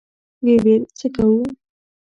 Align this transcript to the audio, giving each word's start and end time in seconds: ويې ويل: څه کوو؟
ويې 0.43 0.55
ويل: 0.63 0.83
څه 0.97 1.07
کوو؟ 1.15 1.39